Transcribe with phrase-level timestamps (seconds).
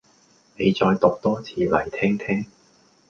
[0.57, 2.47] 你再讀多次嚟聽聽